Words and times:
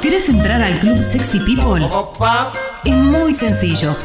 ¿Querés 0.00 0.28
entrar 0.28 0.62
al 0.62 0.78
club 0.80 1.02
Sexy 1.02 1.40
People? 1.40 1.88
Es 2.84 2.94
muy 2.94 3.32
sencillo. 3.34 3.96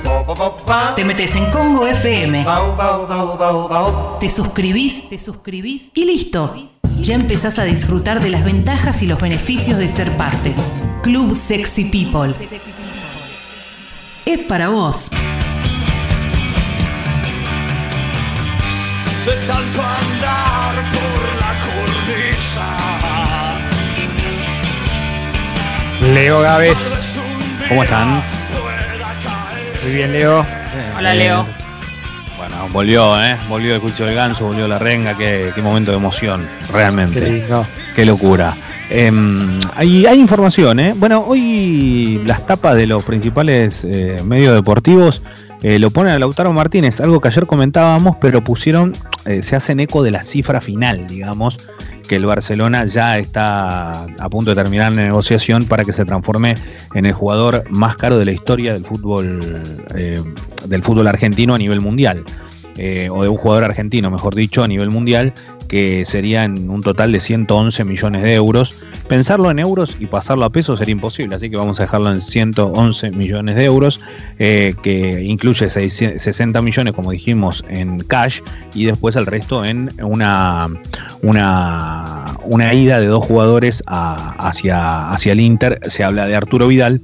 Te 0.96 1.04
metes 1.04 1.35
en 1.35 1.51
Congo 1.51 1.85
FM. 1.88 2.46
Te 4.19 4.29
suscribís, 4.29 5.09
te 5.09 5.19
suscribís 5.19 5.92
y 5.93 6.06
listo. 6.06 6.56
Ya 7.01 7.16
empezás 7.16 7.59
a 7.59 7.63
disfrutar 7.63 8.21
de 8.21 8.29
las 8.29 8.43
ventajas 8.43 9.02
y 9.02 9.07
los 9.07 9.20
beneficios 9.20 9.77
de 9.77 9.89
ser 9.89 10.16
parte. 10.16 10.54
Club 11.04 11.36
Sexy 11.36 11.86
People. 11.86 12.34
Es 14.26 14.40
para 14.40 14.70
vos. 14.70 15.12
de 19.26 19.32
tanto 19.48 19.82
andar 19.82 21.05
Leo 26.16 26.39
Gávez, 26.39 27.19
¿cómo 27.68 27.83
están? 27.83 28.21
Muy 29.83 29.92
bien, 29.92 30.14
Leo. 30.14 30.46
Hola, 30.97 31.14
Leo. 31.14 31.46
Bueno, 32.37 32.69
volvió, 32.71 33.21
¿eh? 33.21 33.35
Volvió 33.49 33.75
el 33.75 33.81
juicio 33.81 34.05
del 34.05 34.15
ganso, 34.15 34.45
volvió 34.45 34.65
la 34.65 34.79
renga, 34.79 35.17
qué, 35.17 35.51
qué 35.53 35.61
momento 35.61 35.91
de 35.91 35.97
emoción, 35.97 36.47
realmente. 36.71 37.20
Qué 37.20 37.29
lindo. 37.29 37.67
Qué 37.97 38.05
locura. 38.05 38.55
Em, 38.89 39.59
hay, 39.75 40.05
hay 40.05 40.21
información, 40.21 40.79
¿eh? 40.79 40.93
Bueno, 40.95 41.25
hoy 41.27 42.21
las 42.25 42.47
tapas 42.47 42.77
de 42.77 42.87
los 42.87 43.03
principales 43.03 43.84
eh, 43.84 44.21
medios 44.23 44.55
deportivos 44.55 45.21
eh, 45.63 45.79
lo 45.79 45.89
ponen 45.89 46.13
a 46.13 46.20
Lautaro 46.20 46.53
Martínez, 46.53 47.01
algo 47.01 47.20
que 47.20 47.27
ayer 47.27 47.45
comentábamos, 47.45 48.15
pero 48.21 48.41
pusieron, 48.41 48.93
eh, 49.25 49.41
se 49.41 49.57
hacen 49.57 49.81
eco 49.81 50.01
de 50.01 50.11
la 50.11 50.23
cifra 50.23 50.61
final, 50.61 51.07
digamos, 51.07 51.57
que 52.07 52.15
el 52.15 52.25
Barcelona 52.25 52.85
ya 52.85 53.17
está 53.17 54.03
a 54.03 54.29
punto 54.29 54.51
de 54.51 54.55
terminar 54.55 54.93
la 54.93 55.03
negociación 55.03 55.65
para 55.65 55.83
que 55.83 55.93
se 55.93 56.05
transforme 56.05 56.55
en 56.93 57.05
el 57.05 57.13
jugador 57.13 57.63
más 57.69 57.95
caro 57.95 58.17
de 58.17 58.25
la 58.25 58.31
historia 58.31 58.73
del 58.73 58.85
fútbol, 58.85 59.62
eh, 59.95 60.21
del 60.67 60.84
fútbol 60.84 61.07
argentino 61.07 61.55
a 61.55 61.57
nivel 61.57 61.81
mundial. 61.81 62.23
Eh, 62.77 63.09
o 63.09 63.23
de 63.23 63.29
un 63.29 63.37
jugador 63.37 63.63
argentino, 63.63 64.12
mejor 64.12 64.36
dicho, 64.36 64.62
a 64.62 64.67
nivel 64.67 64.92
mundial, 64.92 65.34
que 65.70 66.06
sería 66.06 66.44
en 66.44 66.70
un 66.70 66.81
total 66.81 67.12
de 67.12 67.20
111 67.20 67.84
millones 67.86 68.22
de 68.22 68.34
euros. 68.34 68.81
Pensarlo 69.08 69.52
en 69.52 69.59
euros 69.59 69.97
y 70.00 70.08
pasarlo 70.08 70.45
a 70.45 70.50
pesos 70.50 70.80
sería 70.80 70.94
imposible, 70.94 71.36
así 71.36 71.50
que 71.50 71.58
vamos 71.58 71.80
a 71.80 71.84
dejarlo 71.84 72.12
en 72.12 72.22
111 72.22 73.12
millones 73.12 73.56
de 73.56 73.66
euros, 73.66 74.02
eh, 74.40 74.75
que 74.81 75.23
incluye 75.23 75.69
600 75.69 76.22
60 76.22 76.62
millones, 76.62 76.94
como 76.94 77.12
dijimos, 77.12 77.64
en 77.69 78.00
cash 78.00 78.42
y 78.73 78.86
después 78.86 79.16
el 79.16 79.25
resto 79.25 79.64
en 79.64 79.90
una, 80.02 80.69
una, 81.26 82.38
una 82.44 82.73
ida 82.73 83.00
de 83.00 83.08
dos 83.08 83.26
jugadores 83.26 83.84
hacia, 83.88 85.09
hacia 85.12 85.31
el 85.34 85.40
Inter. 85.40 85.80
Se 85.88 86.04
habla 86.04 86.28
de 86.28 86.36
Arturo 86.36 86.68
Vidal 86.68 87.02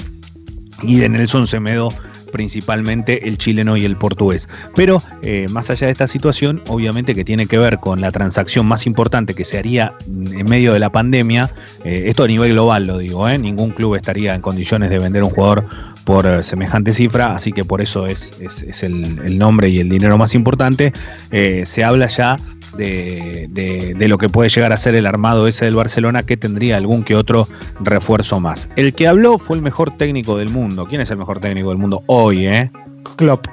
y 0.84 0.98
de 0.98 1.10
Nelson 1.10 1.48
Semedo 1.48 1.90
principalmente 2.32 3.28
el 3.28 3.38
chileno 3.38 3.76
y 3.76 3.84
el 3.84 3.98
portugués. 3.98 4.48
Pero 4.74 5.04
eh, 5.22 5.48
más 5.52 5.70
allá 5.70 5.88
de 5.88 5.92
esta 5.92 6.08
situación, 6.08 6.62
obviamente 6.70 7.14
que 7.14 7.26
tiene 7.26 7.46
que 7.46 7.58
ver 7.58 7.78
con 7.78 8.00
la 8.00 8.10
transacción 8.10 8.66
más 8.66 8.88
importante 8.88 9.34
que 9.34 9.44
se 9.44 9.58
haría 9.58 9.94
en 10.08 10.46
medio 10.46 10.72
de 10.72 10.80
la 10.80 10.90
pandemia, 10.92 11.50
eh, 11.84 12.06
esto 12.08 12.24
a 12.24 12.28
nivel 12.28 12.54
global 12.54 12.88
lo 12.88 12.98
digo, 13.00 13.28
¿eh? 13.28 13.38
ningún 13.38 13.72
club 13.72 13.96
estaría 13.96 14.34
en 14.34 14.40
condiciones 14.42 14.90
de 14.90 15.00
vender 15.00 15.24
un 15.24 15.30
jugador 15.30 15.66
por 16.06 16.26
eh, 16.26 16.42
semejante 16.42 16.94
cifra, 16.94 17.36
así 17.36 17.52
que 17.52 17.66
por 17.66 17.82
eso 17.82 18.08
es, 18.08 18.32
es- 18.40 18.82
el, 18.82 19.38
nombre 19.38 19.68
y 19.68 19.80
el 19.80 19.90
dinero 19.90 20.18
más 20.18 20.34
importante. 20.34 20.94
Se 21.32 21.84
habla 21.84 22.08
ya 22.08 22.38
de, 22.78 23.48
de- 23.50 23.94
de 23.94 24.08
lo 24.08 24.18
que 24.18 24.30
puede 24.30 24.50
llegar 24.50 24.72
a 24.74 24.78
ser 24.78 24.96
el 24.96 25.06
armado 25.06 25.48
ese 25.48 25.66
del 25.66 25.76
Barcelona, 25.76 26.24
que 26.24 26.38
tendría 26.38 26.78
algún 26.78 27.04
que 27.04 27.16
otro 27.16 27.48
refuerzo 27.82 28.40
más. 28.40 28.70
El 28.76 28.94
que 28.94 29.08
habló 29.08 29.38
fue 29.38 29.56
el 29.58 29.62
mejor 29.62 29.92
técnico 29.98 30.38
del 30.38 30.50
mundo. 30.50 30.86
¿Quién 30.88 31.02
es 31.02 31.12
el 31.12 31.18
mejor 31.18 31.40
técnico 31.40 31.70
del 31.70 31.78
mundo 31.78 32.04
hoy, 32.08 32.48
eh? 32.48 32.72
Klopp. 33.16 33.48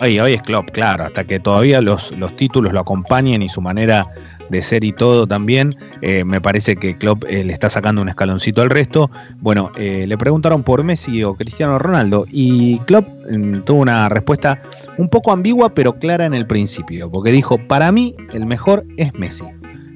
Hoy, 0.00 0.18
hoy 0.18 0.32
es 0.32 0.42
Klopp, 0.42 0.70
claro, 0.72 1.04
hasta 1.04 1.24
que 1.24 1.38
todavía 1.38 1.80
los, 1.80 2.10
los 2.18 2.34
títulos 2.36 2.72
lo 2.72 2.80
acompañen 2.80 3.42
y 3.42 3.48
su 3.48 3.60
manera 3.60 4.04
de 4.50 4.62
ser 4.62 4.84
y 4.84 4.92
todo 4.92 5.26
también, 5.26 5.74
eh, 6.02 6.24
me 6.24 6.40
parece 6.40 6.76
que 6.76 6.96
Klopp 6.96 7.24
eh, 7.28 7.44
le 7.44 7.52
está 7.52 7.70
sacando 7.70 8.02
un 8.02 8.08
escaloncito 8.08 8.62
al 8.62 8.70
resto. 8.70 9.10
Bueno, 9.40 9.70
eh, 9.76 10.04
le 10.06 10.18
preguntaron 10.18 10.62
por 10.62 10.82
Messi 10.84 11.22
o 11.22 11.34
Cristiano 11.34 11.78
Ronaldo 11.78 12.26
y 12.30 12.78
Klopp 12.80 13.06
mm, 13.30 13.60
tuvo 13.64 13.80
una 13.80 14.08
respuesta 14.08 14.62
un 14.98 15.08
poco 15.08 15.32
ambigua 15.32 15.74
pero 15.74 15.98
clara 15.98 16.26
en 16.26 16.34
el 16.34 16.46
principio, 16.46 17.10
porque 17.10 17.32
dijo, 17.32 17.58
para 17.58 17.90
mí 17.92 18.14
el 18.32 18.46
mejor 18.46 18.84
es 18.96 19.14
Messi. 19.14 19.44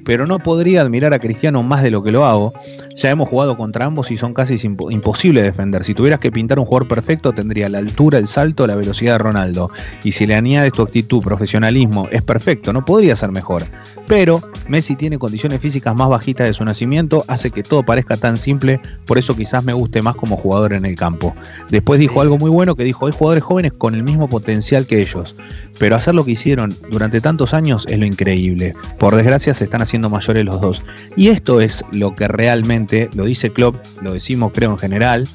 Pero 0.09 0.25
no 0.25 0.39
podría 0.39 0.81
admirar 0.81 1.13
a 1.13 1.19
Cristiano 1.19 1.61
más 1.61 1.83
de 1.83 1.91
lo 1.91 2.01
que 2.01 2.11
lo 2.11 2.25
hago. 2.25 2.51
Ya 2.95 3.11
hemos 3.11 3.29
jugado 3.29 3.55
contra 3.55 3.85
ambos 3.85 4.09
y 4.09 4.17
son 4.17 4.33
casi 4.33 4.55
impo- 4.55 4.91
imposible 4.91 5.41
de 5.41 5.51
defender. 5.51 5.83
Si 5.83 5.93
tuvieras 5.93 6.19
que 6.19 6.31
pintar 6.31 6.57
un 6.57 6.65
jugador 6.65 6.87
perfecto, 6.87 7.31
tendría 7.31 7.69
la 7.69 7.77
altura, 7.77 8.17
el 8.17 8.27
salto, 8.27 8.65
la 8.65 8.73
velocidad 8.73 9.13
de 9.13 9.17
Ronaldo. 9.19 9.69
Y 10.03 10.13
si 10.13 10.25
le 10.25 10.33
añades 10.33 10.73
tu 10.73 10.81
actitud, 10.81 11.21
profesionalismo, 11.23 12.07
es 12.11 12.23
perfecto, 12.23 12.73
no 12.73 12.83
podría 12.83 13.15
ser 13.15 13.31
mejor. 13.31 13.65
Pero 14.07 14.41
Messi 14.67 14.95
tiene 14.95 15.19
condiciones 15.19 15.61
físicas 15.61 15.95
más 15.95 16.09
bajitas 16.09 16.47
de 16.47 16.55
su 16.55 16.65
nacimiento, 16.65 17.23
hace 17.27 17.51
que 17.51 17.61
todo 17.61 17.83
parezca 17.83 18.17
tan 18.17 18.37
simple, 18.37 18.79
por 19.05 19.19
eso 19.19 19.35
quizás 19.35 19.63
me 19.63 19.73
guste 19.73 20.01
más 20.01 20.15
como 20.15 20.37
jugador 20.37 20.73
en 20.73 20.85
el 20.85 20.95
campo. 20.95 21.35
Después 21.69 21.99
dijo 21.99 22.19
algo 22.19 22.39
muy 22.39 22.49
bueno 22.49 22.75
que 22.75 22.83
dijo, 22.83 23.05
hay 23.05 23.13
jugadores 23.13 23.43
jóvenes 23.43 23.73
con 23.73 23.93
el 23.93 24.01
mismo 24.01 24.27
potencial 24.27 24.87
que 24.87 24.99
ellos, 24.99 25.35
pero 25.77 25.95
hacer 25.95 26.15
lo 26.15 26.25
que 26.25 26.31
hicieron 26.31 26.73
durante 26.89 27.21
tantos 27.21 27.53
años 27.53 27.85
es 27.87 27.99
lo 27.99 28.05
increíble. 28.05 28.73
Por 28.97 29.15
desgracia 29.15 29.53
se 29.53 29.65
están 29.65 29.83
haciendo 29.83 29.98
mayores 30.07 30.45
los 30.45 30.61
dos. 30.61 30.83
Y 31.17 31.29
esto 31.29 31.59
es 31.61 31.83
lo 31.91 32.13
que 32.13 32.27
realmente, 32.27 33.09
lo 33.15 33.25
dice 33.25 33.49
Klopp, 33.49 33.75
lo 34.03 34.13
decimos 34.13 34.51
creo 34.53 34.69
en 34.71 34.77
general, 34.77 35.27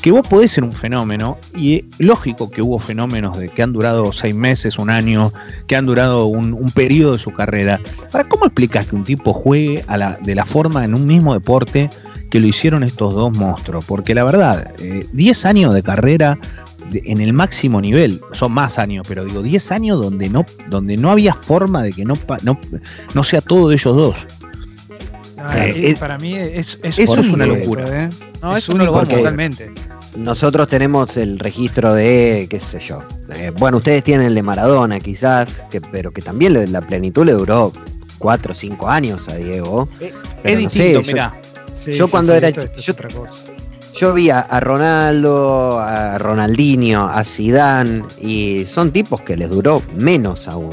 que 0.00 0.12
vos 0.12 0.26
podés 0.26 0.52
ser 0.52 0.62
un 0.64 0.70
fenómeno, 0.72 1.36
y 1.56 1.84
lógico 1.98 2.50
que 2.50 2.62
hubo 2.62 2.78
fenómenos 2.78 3.36
de 3.36 3.48
que 3.48 3.62
han 3.64 3.72
durado 3.72 4.12
seis 4.12 4.32
meses, 4.34 4.78
un 4.78 4.90
año, 4.90 5.32
que 5.66 5.74
han 5.76 5.86
durado 5.86 6.26
un, 6.26 6.54
un 6.54 6.70
periodo 6.70 7.12
de 7.12 7.18
su 7.18 7.32
carrera. 7.32 7.80
Ahora, 8.12 8.28
¿cómo 8.28 8.46
explicas 8.46 8.86
que 8.86 8.94
un 8.94 9.02
tipo 9.04 9.32
juegue 9.32 9.84
a 9.88 9.96
la- 9.96 10.16
de 10.22 10.34
la 10.36 10.46
forma 10.46 10.84
en 10.84 10.94
un 10.94 11.04
mismo 11.04 11.34
deporte 11.34 11.90
que 12.30 12.38
lo 12.38 12.46
hicieron 12.46 12.84
estos 12.84 13.12
dos 13.12 13.36
monstruos? 13.36 13.84
Porque 13.86 14.14
la 14.14 14.22
verdad, 14.22 14.72
eh, 14.80 15.04
10 15.12 15.44
años 15.44 15.74
de 15.74 15.82
carrera 15.82 16.38
de- 16.90 17.02
en 17.06 17.20
el 17.20 17.32
máximo 17.32 17.80
nivel, 17.80 18.20
son 18.32 18.52
más 18.52 18.78
años, 18.78 19.06
pero 19.08 19.24
digo, 19.24 19.42
10 19.42 19.70
años 19.72 20.00
donde 20.00 20.28
no, 20.28 20.44
donde 20.68 20.96
no 20.96 21.10
había 21.10 21.34
forma 21.34 21.82
de 21.82 21.92
que 21.92 22.04
no, 22.04 22.16
pa- 22.16 22.38
no, 22.42 22.58
no 23.14 23.22
sea 23.22 23.40
todo 23.40 23.68
de 23.68 23.74
ellos 23.76 23.96
dos. 23.96 24.16
Ah, 25.38 25.66
Eh, 25.66 25.90
eh, 25.90 25.96
para 25.98 26.18
mí 26.18 26.34
es, 26.34 26.78
es 26.82 26.98
eso 26.98 27.20
es 27.20 27.28
una 27.28 27.44
esto, 27.44 27.56
locura. 27.56 28.04
¿eh? 28.04 28.10
No, 28.42 28.56
es 28.56 28.64
eso 28.64 28.76
no 28.76 28.84
lo 28.84 28.92
totalmente. 29.04 29.70
Nosotros 30.16 30.66
tenemos 30.66 31.16
el 31.16 31.38
registro 31.38 31.94
de, 31.94 32.46
qué 32.50 32.58
sé 32.58 32.80
yo. 32.80 33.00
eh, 33.34 33.52
bueno, 33.56 33.76
ustedes 33.76 34.02
tienen 34.02 34.26
el 34.26 34.34
de 34.34 34.42
Maradona, 34.42 34.98
quizás, 34.98 35.48
que, 35.70 35.80
pero 35.80 36.10
que 36.10 36.22
también 36.22 36.54
le- 36.54 36.66
la 36.66 36.80
plenitud 36.80 37.24
le 37.24 37.32
duró 37.32 37.72
cuatro 38.18 38.50
o 38.52 38.54
cinco 38.54 38.88
años 38.88 39.28
a 39.28 39.36
Diego. 39.36 39.88
Es 40.00 40.12
no 40.12 40.40
sé, 40.42 40.56
distinto, 40.56 41.00
yo- 41.02 41.06
mirá. 41.06 41.34
Sí, 41.76 41.94
Yo 41.94 42.06
sí, 42.06 42.10
cuando 42.10 42.32
sí, 42.32 42.38
era 42.38 42.48
esto- 42.48 42.60
esto 42.62 42.80
es 42.80 42.86
yo- 42.86 42.92
otra 42.94 43.08
cosa. 43.08 43.42
Yo 43.98 44.14
vi 44.14 44.30
a, 44.30 44.38
a 44.38 44.60
Ronaldo, 44.60 45.80
a 45.80 46.18
Ronaldinho, 46.18 47.04
a 47.04 47.24
Zidane, 47.24 48.04
y 48.20 48.64
son 48.64 48.92
tipos 48.92 49.22
que 49.22 49.36
les 49.36 49.50
duró 49.50 49.82
menos 49.96 50.46
aún. 50.46 50.70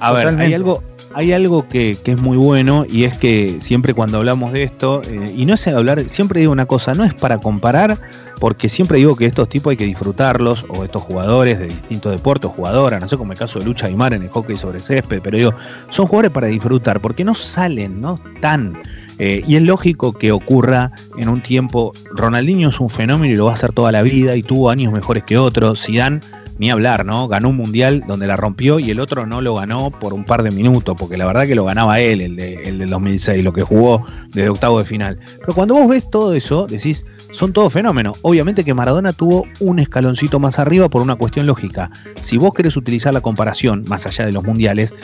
A 0.00 0.10
ver, 0.10 0.26
hay 0.40 0.54
algo, 0.54 0.82
hay 1.14 1.32
algo 1.32 1.68
que, 1.68 1.96
que 2.02 2.12
es 2.12 2.20
muy 2.20 2.36
bueno 2.36 2.84
y 2.88 3.04
es 3.04 3.16
que 3.16 3.60
siempre 3.60 3.94
cuando 3.94 4.18
hablamos 4.18 4.52
de 4.52 4.64
esto, 4.64 5.02
eh, 5.04 5.32
y 5.36 5.46
no 5.46 5.54
es 5.54 5.68
hablar, 5.68 6.02
siempre 6.08 6.40
digo 6.40 6.50
una 6.50 6.66
cosa, 6.66 6.94
no 6.94 7.04
es 7.04 7.14
para 7.14 7.38
comparar, 7.38 7.96
porque 8.40 8.68
siempre 8.68 8.98
digo 8.98 9.14
que 9.14 9.26
estos 9.26 9.48
tipos 9.48 9.70
hay 9.70 9.76
que 9.76 9.84
disfrutarlos, 9.84 10.66
o 10.68 10.84
estos 10.84 11.02
jugadores 11.02 11.60
de 11.60 11.66
distintos 11.66 12.10
deportes, 12.10 12.50
jugadoras, 12.50 13.00
no 13.00 13.06
sé 13.06 13.16
como 13.16 13.32
el 13.32 13.38
caso 13.38 13.60
de 13.60 13.66
Lucha 13.66 13.86
Aymar 13.86 14.14
en 14.14 14.22
el 14.22 14.30
hockey 14.30 14.56
sobre 14.56 14.80
césped, 14.80 15.20
pero 15.22 15.36
digo, 15.36 15.54
son 15.90 16.06
jugadores 16.06 16.32
para 16.32 16.48
disfrutar, 16.48 17.00
porque 17.00 17.24
no 17.24 17.34
salen, 17.36 18.00
no 18.00 18.20
están. 18.34 18.80
Eh, 19.18 19.42
y 19.46 19.56
es 19.56 19.62
lógico 19.62 20.12
que 20.12 20.30
ocurra 20.30 20.92
en 21.18 21.28
un 21.28 21.42
tiempo. 21.42 21.92
Ronaldinho 22.10 22.68
es 22.68 22.80
un 22.80 22.88
fenómeno 22.88 23.32
y 23.32 23.36
lo 23.36 23.46
va 23.46 23.52
a 23.52 23.54
hacer 23.54 23.72
toda 23.72 23.92
la 23.92 24.02
vida 24.02 24.36
y 24.36 24.42
tuvo 24.42 24.70
años 24.70 24.92
mejores 24.92 25.24
que 25.24 25.38
otros. 25.38 25.84
Zidane, 25.84 26.20
ni 26.58 26.70
hablar, 26.70 27.04
¿no? 27.04 27.28
Ganó 27.28 27.50
un 27.50 27.56
mundial 27.56 28.04
donde 28.06 28.26
la 28.26 28.36
rompió 28.36 28.80
y 28.80 28.90
el 28.90 29.00
otro 29.00 29.26
no 29.26 29.40
lo 29.40 29.54
ganó 29.54 29.90
por 29.90 30.12
un 30.12 30.24
par 30.24 30.42
de 30.42 30.50
minutos, 30.50 30.96
porque 30.98 31.16
la 31.16 31.26
verdad 31.26 31.46
que 31.46 31.54
lo 31.54 31.64
ganaba 31.64 32.00
él, 32.00 32.20
el, 32.20 32.36
de, 32.36 32.62
el 32.64 32.78
del 32.78 32.90
2006, 32.90 33.44
lo 33.44 33.52
que 33.52 33.62
jugó 33.62 34.04
desde 34.28 34.48
octavo 34.48 34.78
de 34.78 34.84
final. 34.84 35.18
Pero 35.40 35.54
cuando 35.54 35.74
vos 35.74 35.88
ves 35.88 36.10
todo 36.10 36.34
eso, 36.34 36.66
decís, 36.66 37.06
son 37.30 37.52
todos 37.52 37.72
fenómenos. 37.72 38.18
Obviamente 38.22 38.64
que 38.64 38.74
Maradona 38.74 39.12
tuvo 39.12 39.44
un 39.60 39.78
escaloncito 39.78 40.40
más 40.40 40.58
arriba 40.58 40.88
por 40.88 41.02
una 41.02 41.14
cuestión 41.14 41.46
lógica. 41.46 41.90
Si 42.20 42.38
vos 42.38 42.52
querés 42.52 42.76
utilizar 42.76 43.14
la 43.14 43.20
comparación, 43.20 43.84
más 43.88 44.06
allá 44.06 44.26
de 44.26 44.32
los 44.32 44.44
mundiales, 44.44 44.94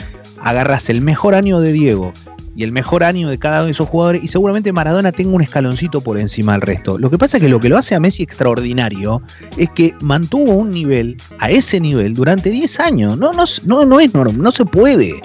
agarras 0.41 0.89
el 0.89 1.01
mejor 1.01 1.35
año 1.35 1.59
de 1.59 1.71
Diego 1.71 2.11
y 2.55 2.63
el 2.63 2.71
mejor 2.71 3.03
año 3.03 3.29
de 3.29 3.37
cada 3.37 3.57
uno 3.57 3.65
de 3.65 3.71
esos 3.71 3.89
jugadores 3.89 4.23
y 4.23 4.27
seguramente 4.27 4.71
Maradona 4.71 5.11
tenga 5.11 5.35
un 5.35 5.41
escaloncito 5.41 6.01
por 6.01 6.17
encima 6.17 6.53
del 6.53 6.61
resto. 6.61 6.97
Lo 6.97 7.09
que 7.09 7.17
pasa 7.17 7.37
es 7.37 7.43
que 7.43 7.49
lo 7.49 7.59
que 7.59 7.69
lo 7.69 7.77
hace 7.77 7.95
a 7.95 7.99
Messi 7.99 8.23
extraordinario 8.23 9.21
es 9.57 9.69
que 9.71 9.93
mantuvo 10.01 10.53
un 10.53 10.69
nivel 10.69 11.17
a 11.39 11.49
ese 11.49 11.79
nivel 11.79 12.13
durante 12.13 12.49
10 12.49 12.79
años. 12.79 13.17
No, 13.17 13.33
no, 13.33 13.43
no, 13.65 13.85
no 13.85 13.99
es 13.99 14.13
normal, 14.13 14.41
no 14.41 14.51
se 14.51 14.65
puede. 14.65 15.21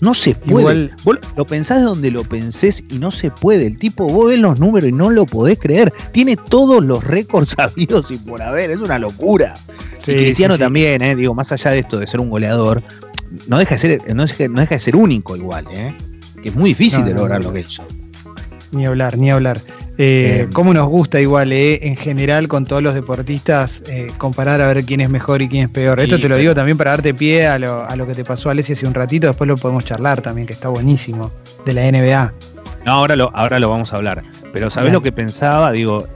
No 0.00 0.12
se 0.12 0.34
puede. 0.34 0.90
Vos 1.04 1.18
lo 1.36 1.46
pensás 1.46 1.78
de 1.78 1.84
donde 1.84 2.10
lo 2.10 2.24
pensés 2.24 2.84
y 2.90 2.98
no 2.98 3.10
se 3.10 3.30
puede. 3.30 3.66
El 3.66 3.78
tipo, 3.78 4.06
vos 4.06 4.28
ves 4.28 4.38
los 4.38 4.58
números 4.58 4.88
y 4.88 4.92
no 4.92 5.08
lo 5.10 5.24
podés 5.24 5.58
creer. 5.58 5.92
Tiene 6.12 6.36
todos 6.36 6.84
los 6.84 7.04
récords 7.04 7.50
sabidos 7.56 8.10
y 8.10 8.18
por 8.18 8.42
haber. 8.42 8.70
Es 8.70 8.80
una 8.80 8.98
locura. 8.98 9.54
y 10.06 10.12
Cristiano 10.14 10.58
también, 10.58 11.02
eh, 11.02 11.14
digo, 11.14 11.34
más 11.34 11.52
allá 11.52 11.70
de 11.70 11.78
esto 11.78 11.98
de 11.98 12.06
ser 12.06 12.20
un 12.20 12.28
goleador, 12.28 12.82
no 13.46 13.58
deja 13.58 13.76
de 13.76 13.78
ser, 13.78 14.14
no 14.14 14.26
deja, 14.26 14.74
de 14.74 14.78
ser 14.78 14.96
único 14.96 15.36
igual, 15.36 15.66
¿eh? 15.74 15.94
Es 16.48 16.54
muy 16.54 16.70
difícil 16.70 17.04
de 17.04 17.14
lograr 17.14 17.42
lo 17.42 17.52
que 17.52 17.60
hizo. 17.60 17.84
Ni 18.72 18.86
hablar, 18.86 19.18
ni 19.18 19.30
hablar. 19.30 19.60
Eh, 19.96 20.42
eh, 20.42 20.48
¿Cómo 20.52 20.74
nos 20.74 20.88
gusta 20.88 21.20
igual, 21.20 21.52
eh, 21.52 21.86
en 21.86 21.94
general, 21.94 22.48
con 22.48 22.64
todos 22.64 22.82
los 22.82 22.94
deportistas, 22.94 23.82
eh, 23.86 24.10
comparar 24.18 24.60
a 24.60 24.66
ver 24.66 24.84
quién 24.84 25.00
es 25.00 25.08
mejor 25.08 25.40
y 25.40 25.48
quién 25.48 25.64
es 25.64 25.70
peor? 25.70 26.00
Esto 26.00 26.18
te 26.18 26.28
lo 26.28 26.36
digo 26.36 26.54
también 26.54 26.76
para 26.76 26.90
darte 26.90 27.14
pie 27.14 27.46
a 27.46 27.60
lo, 27.60 27.84
a 27.84 27.94
lo 27.94 28.04
que 28.06 28.14
te 28.14 28.24
pasó 28.24 28.48
a 28.48 28.52
Alessia 28.52 28.74
hace 28.74 28.88
un 28.88 28.94
ratito, 28.94 29.28
después 29.28 29.46
lo 29.46 29.56
podemos 29.56 29.84
charlar 29.84 30.20
también, 30.20 30.48
que 30.48 30.52
está 30.52 30.68
buenísimo, 30.68 31.30
de 31.64 31.74
la 31.74 31.90
NBA. 31.90 32.32
No, 32.84 32.92
ahora 32.92 33.14
lo, 33.14 33.30
ahora 33.34 33.60
lo 33.60 33.70
vamos 33.70 33.92
a 33.92 33.96
hablar. 33.96 34.24
Pero 34.52 34.68
¿sabés 34.68 34.92
lo 34.92 35.00
que 35.00 35.12
pensaba? 35.12 35.70
Digo, 35.70 36.08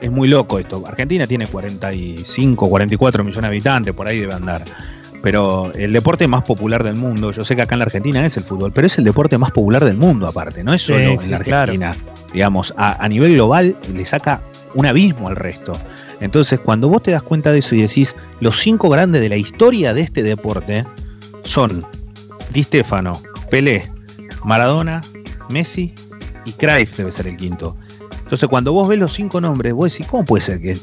es 0.00 0.10
muy 0.10 0.28
loco 0.28 0.60
esto. 0.60 0.84
Argentina 0.86 1.26
tiene 1.26 1.48
45, 1.48 2.68
44 2.68 3.24
millones 3.24 3.42
de 3.42 3.48
habitantes, 3.48 3.94
por 3.94 4.06
ahí 4.06 4.20
debe 4.20 4.34
andar 4.34 4.64
pero 5.22 5.72
el 5.74 5.92
deporte 5.92 6.26
más 6.26 6.42
popular 6.42 6.82
del 6.82 6.96
mundo, 6.96 7.30
yo 7.30 7.44
sé 7.44 7.54
que 7.54 7.62
acá 7.62 7.76
en 7.76 7.78
la 7.78 7.84
Argentina 7.84 8.26
es 8.26 8.36
el 8.36 8.42
fútbol, 8.42 8.72
pero 8.72 8.88
es 8.88 8.98
el 8.98 9.04
deporte 9.04 9.38
más 9.38 9.52
popular 9.52 9.84
del 9.84 9.96
mundo 9.96 10.26
aparte, 10.26 10.64
no 10.64 10.74
es 10.74 10.82
solo 10.82 10.98
en 10.98 11.30
la 11.30 11.36
Argentina. 11.36 11.94
Digamos, 12.32 12.74
a, 12.76 13.08
nivel 13.08 13.34
global 13.34 13.76
le 13.94 14.04
saca 14.04 14.42
un 14.74 14.86
abismo 14.86 15.28
al 15.28 15.36
resto. 15.36 15.78
Entonces, 16.20 16.58
cuando 16.60 16.88
vos 16.88 17.02
te 17.02 17.12
das 17.12 17.22
cuenta 17.22 17.52
de 17.52 17.60
eso 17.60 17.74
y 17.74 17.82
decís, 17.82 18.16
los 18.40 18.58
cinco 18.58 18.88
grandes 18.88 19.20
de 19.20 19.28
la 19.28 19.36
historia 19.36 19.94
de 19.94 20.00
este 20.00 20.22
deporte 20.22 20.84
son 21.44 21.84
Di 22.50 22.64
Stefano, 22.64 23.20
Pelé, 23.50 23.88
Maradona, 24.44 25.02
Messi 25.50 25.94
y 26.44 26.52
Cruyff 26.52 26.96
debe 26.96 27.12
ser 27.12 27.28
el 27.28 27.36
quinto. 27.36 27.76
Entonces, 28.24 28.48
cuando 28.48 28.72
vos 28.72 28.88
ves 28.88 28.98
los 28.98 29.12
cinco 29.12 29.40
nombres, 29.40 29.72
vos 29.72 29.92
decís, 29.92 30.06
¿cómo 30.06 30.24
puede 30.24 30.42
ser 30.42 30.60
que 30.60 30.76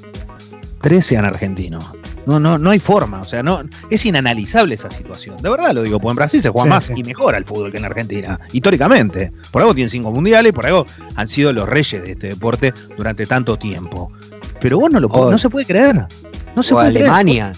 tres 0.82 1.06
sean 1.06 1.26
argentinos? 1.26 1.99
No, 2.30 2.40
no, 2.40 2.60
no 2.60 2.70
hay 2.70 2.78
forma, 2.78 3.22
o 3.22 3.24
sea, 3.24 3.42
no, 3.42 3.64
es 3.90 4.06
inanalizable 4.06 4.76
esa 4.76 4.92
situación. 4.92 5.36
De 5.38 5.50
verdad 5.50 5.74
lo 5.74 5.82
digo, 5.82 6.00
porque 6.00 6.12
en 6.12 6.16
Brasil 6.18 6.42
se 6.44 6.50
juega 6.50 6.70
más 6.70 6.92
y 6.96 7.04
mejor 7.04 7.34
al 7.34 7.44
fútbol 7.44 7.72
que 7.72 7.80
en 7.80 7.86
Argentina, 7.86 8.40
históricamente. 8.52 9.32
Por 9.50 9.64
algo 9.64 9.74
tienen 9.74 9.90
cinco 9.90 10.12
mundiales, 10.12 10.54
por 10.54 10.68
algo 10.68 10.86
han 11.16 11.28
sido 11.28 11.52
los 11.52 11.68
reyes 11.68 12.04
de 12.04 12.12
este 12.12 12.28
deporte 12.28 12.72
durante 12.96 13.26
tanto 13.26 13.58
tiempo. 13.58 14.12
Pero 14.62 14.78
vos 14.78 14.92
no 14.92 15.00
lo 15.00 15.08
no 15.10 15.40
se 15.40 15.50
puede 15.50 15.66
creer. 15.66 16.06
No 16.56 16.62
se 16.62 16.76
o 16.76 16.80
Alemania. 16.80 17.52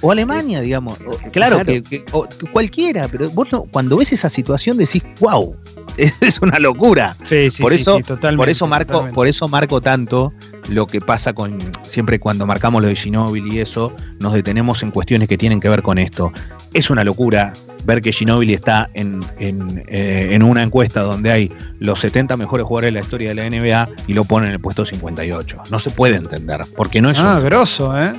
O 0.00 0.12
Alemania, 0.12 0.60
digamos. 0.60 0.98
claro, 1.32 1.58
Que, 1.64 2.04
cualquiera, 2.52 3.08
pero 3.08 3.28
vos 3.30 3.48
cuando 3.72 3.96
ves 3.96 4.12
esa 4.12 4.30
situación 4.30 4.76
decís, 4.76 5.02
wow, 5.18 5.52
es 6.20 6.40
una 6.40 6.58
locura. 6.58 7.16
Sí, 7.22 7.50
sí, 7.50 7.62
por 7.62 7.72
eso, 7.72 7.98
totalmente, 8.00 8.36
por 8.36 8.48
eso 8.48 8.66
marco, 8.66 9.08
por 9.14 9.26
eso 9.26 9.48
marco 9.48 9.80
tanto 9.80 10.32
lo 10.68 10.86
que 10.86 11.00
pasa 11.00 11.32
con 11.32 11.58
siempre 11.82 12.18
cuando 12.18 12.46
marcamos 12.46 12.82
lo 12.82 12.88
de 12.88 12.96
Ginóbili 12.96 13.56
y 13.56 13.60
eso, 13.60 13.94
nos 14.20 14.32
detenemos 14.32 14.82
en 14.82 14.90
cuestiones 14.90 15.28
que 15.28 15.36
tienen 15.36 15.60
que 15.60 15.68
ver 15.68 15.82
con 15.82 15.98
esto. 15.98 16.32
Es 16.72 16.90
una 16.90 17.04
locura 17.04 17.52
ver 17.84 18.00
que 18.00 18.12
Ginóbili 18.12 18.54
está 18.54 18.88
en, 18.94 19.20
eh, 19.38 20.28
en, 20.30 20.42
una 20.42 20.62
encuesta 20.62 21.02
donde 21.02 21.32
hay 21.32 21.52
los 21.80 21.98
70 22.00 22.36
mejores 22.36 22.64
jugadores 22.64 22.88
de 22.88 22.92
la 22.92 23.00
historia 23.00 23.34
de 23.34 23.34
la 23.34 23.50
NBA 23.50 23.88
y 24.06 24.14
lo 24.14 24.24
pone 24.24 24.46
en 24.46 24.52
el 24.52 24.60
puesto 24.60 24.86
58. 24.86 25.62
No 25.70 25.78
se 25.78 25.90
puede 25.90 26.16
entender, 26.16 26.60
porque 26.76 27.00
no 27.00 27.10
es... 27.10 27.18
Ah, 27.18 27.40
grosso, 27.40 28.00
¿eh? 28.00 28.12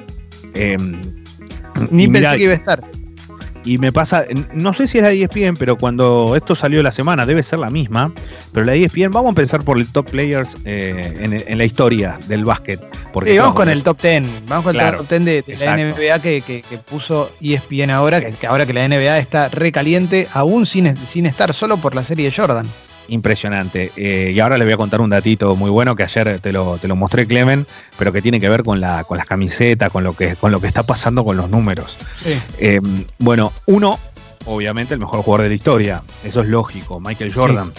eh 0.53 0.77
Ni 1.89 2.07
pensé 2.07 2.37
que 2.37 2.43
iba 2.43 2.53
a 2.53 2.57
estar. 2.57 2.83
Y 3.65 3.77
me 3.77 3.91
pasa, 3.91 4.25
no 4.53 4.73
sé 4.73 4.87
si 4.87 4.97
es 4.97 5.03
la 5.03 5.11
ESPN, 5.11 5.55
pero 5.57 5.77
cuando 5.77 6.35
esto 6.35 6.55
salió 6.55 6.83
la 6.83 6.91
semana, 6.91 7.25
debe 7.25 7.43
ser 7.43 7.59
la 7.59 7.69
misma. 7.69 8.11
Pero 8.51 8.65
la 8.65 8.75
ESPN, 8.75 9.11
vamos 9.11 9.27
a 9.27 9.29
empezar 9.29 9.63
por 9.63 9.77
el 9.77 9.91
top 9.91 10.09
players 10.09 10.55
eh, 10.65 11.43
en, 11.47 11.57
la 11.57 11.65
historia 11.65 12.19
del 12.27 12.45
básquet. 12.45 12.79
Porque 13.13 13.37
vamos 13.39 13.55
con 13.55 13.69
el 13.69 13.83
top 13.83 14.01
10. 14.01 14.23
Vamos 14.47 14.65
con 14.65 14.79
el 14.79 14.97
top 14.97 15.09
10 15.09 15.25
de, 15.25 15.43
la 15.59 15.77
NBA 15.77 16.19
que, 16.19 16.63
puso 16.89 17.31
ESPN 17.41 17.91
ahora, 17.91 18.21
que, 18.21 18.47
ahora 18.47 18.65
que 18.65 18.73
la 18.73 18.87
NBA 18.87 19.19
está 19.19 19.49
recaliente, 19.49 20.27
aún 20.33 20.65
sin, 20.65 20.95
sin 20.97 21.25
estar 21.25 21.53
solo 21.53 21.77
por 21.77 21.95
la 21.95 22.03
serie 22.03 22.25
de 22.25 22.35
Jordan. 22.35 22.65
Impresionante. 23.07 23.91
Eh, 23.97 24.31
y 24.33 24.39
ahora 24.39 24.57
les 24.57 24.65
voy 24.65 24.73
a 24.73 24.77
contar 24.77 25.01
un 25.01 25.09
datito 25.09 25.55
muy 25.55 25.69
bueno 25.69 25.95
que 25.95 26.03
ayer 26.03 26.39
te 26.39 26.51
lo, 26.51 26.77
te 26.77 26.87
lo 26.87 26.95
mostré, 26.95 27.27
Clemen, 27.27 27.65
pero 27.97 28.13
que 28.13 28.21
tiene 28.21 28.39
que 28.39 28.49
ver 28.49 28.63
con, 28.63 28.79
la, 28.79 29.03
con 29.03 29.17
las 29.17 29.25
camisetas, 29.25 29.91
con 29.91 30.03
lo, 30.03 30.15
que, 30.15 30.35
con 30.35 30.51
lo 30.51 30.61
que 30.61 30.67
está 30.67 30.83
pasando 30.83 31.23
con 31.23 31.35
los 31.35 31.49
números. 31.49 31.97
Eh, 32.59 32.79
bueno, 33.19 33.51
uno, 33.65 33.99
obviamente, 34.45 34.93
el 34.93 34.99
mejor 34.99 35.21
jugador 35.21 35.43
de 35.43 35.49
la 35.49 35.55
historia. 35.55 36.03
Eso 36.23 36.41
es 36.41 36.47
lógico, 36.47 36.99
Michael 36.99 37.33
Jordan. 37.33 37.73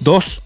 Dos, 0.00 0.40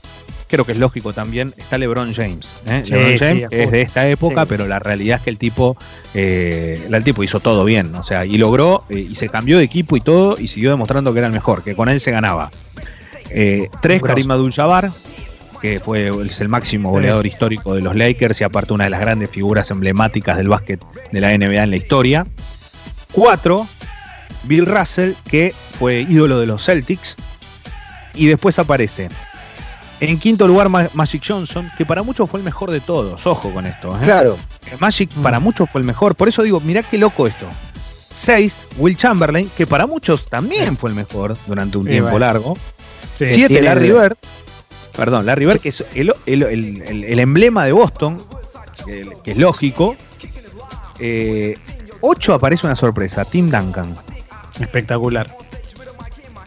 creo 0.48 0.64
que 0.64 0.72
es 0.72 0.78
lógico 0.78 1.12
también, 1.12 1.52
está 1.56 1.78
LeBron 1.78 2.12
James. 2.12 2.62
¿eh? 2.66 2.82
LeBron 2.88 3.16
James 3.16 3.46
es 3.52 3.70
de 3.70 3.82
esta 3.82 4.08
época, 4.08 4.44
pero 4.46 4.66
la 4.66 4.80
realidad 4.80 5.18
es 5.18 5.24
que 5.24 5.30
el 5.30 5.38
tipo, 5.38 5.76
el 6.14 7.04
tipo 7.04 7.22
hizo 7.22 7.38
todo 7.38 7.64
bien, 7.64 7.94
o 7.94 8.02
sea, 8.02 8.26
y 8.26 8.38
logró, 8.38 8.82
y 8.88 9.14
se 9.14 9.28
cambió 9.28 9.58
de 9.58 9.64
equipo 9.64 9.96
y 9.96 10.00
todo, 10.00 10.36
y 10.38 10.48
siguió 10.48 10.70
demostrando 10.70 11.12
que 11.12 11.20
era 11.20 11.28
el 11.28 11.32
mejor, 11.32 11.62
que 11.62 11.76
con 11.76 11.88
él 11.88 12.00
se 12.00 12.10
ganaba. 12.10 12.50
Eh, 13.31 13.69
tres, 13.81 14.03
Karim 14.03 14.31
Abdul-Jabbar, 14.31 14.91
que 15.61 15.81
fue 15.81 16.06
el 16.06 16.49
máximo 16.49 16.91
goleador 16.91 17.27
histórico 17.27 17.75
de 17.75 17.82
los 17.82 17.94
Lakers 17.94 18.41
y 18.41 18.44
aparte 18.44 18.73
una 18.73 18.85
de 18.85 18.91
las 18.91 19.00
grandes 19.00 19.31
figuras 19.31 19.71
emblemáticas 19.71 20.37
del 20.37 20.49
básquet 20.49 20.81
de 21.12 21.21
la 21.21 21.37
NBA 21.37 21.62
en 21.62 21.71
la 21.71 21.77
historia. 21.77 22.27
Cuatro, 23.12 23.67
Bill 24.44 24.67
Russell, 24.67 25.12
que 25.29 25.55
fue 25.79 26.03
ídolo 26.03 26.41
de 26.41 26.47
los 26.47 26.65
Celtics. 26.65 27.17
Y 28.15 28.27
después 28.27 28.59
aparece 28.59 29.09
en 30.00 30.19
quinto 30.19 30.49
lugar 30.49 30.69
Magic 30.69 31.23
Johnson, 31.27 31.71
que 31.77 31.85
para 31.85 32.03
muchos 32.03 32.29
fue 32.29 32.41
el 32.41 32.44
mejor 32.44 32.71
de 32.71 32.81
todos. 32.81 33.27
Ojo 33.27 33.53
con 33.53 33.67
esto. 33.67 33.94
¿eh? 33.97 34.05
Claro. 34.05 34.38
Magic 34.79 35.11
para 35.23 35.41
mm. 35.41 35.43
muchos 35.43 35.71
fue 35.71 35.81
el 35.81 35.87
mejor. 35.87 36.15
Por 36.15 36.29
eso 36.29 36.43
digo, 36.43 36.61
mirá 36.61 36.82
qué 36.82 36.99
loco 36.99 37.27
esto. 37.27 37.47
Seis, 38.12 38.67
Will 38.77 38.97
Chamberlain, 38.97 39.50
que 39.56 39.67
para 39.67 39.87
muchos 39.87 40.27
también 40.27 40.77
fue 40.77 40.91
el 40.91 40.97
mejor 40.97 41.37
durante 41.47 41.79
un 41.79 41.87
tiempo 41.87 42.19
largo. 42.19 42.56
Siete, 43.26 43.61
Larry 43.62 43.90
Bird. 43.90 44.17
Perdón, 44.96 45.26
Larry 45.26 45.46
Bird, 45.46 45.61
que 45.61 45.70
es 45.70 45.84
el, 45.94 47.19
emblema 47.19 47.64
de 47.64 47.72
Boston, 47.72 48.22
que, 48.84 49.31
es 49.31 49.37
lógico. 49.37 49.96
Eh, 50.99 51.56
ocho 52.00 52.34
aparece 52.34 52.67
una 52.67 52.76
sorpresa, 52.76 53.25
Tim 53.25 53.50
Duncan. 53.50 53.94
Espectacular. 54.58 55.31